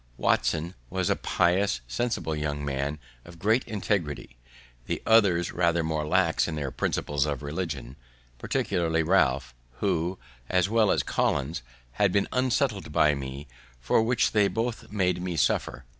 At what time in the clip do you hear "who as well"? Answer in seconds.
9.73-10.89